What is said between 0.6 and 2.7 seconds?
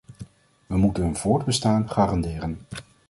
We moeten hun voortbestaan garanderen.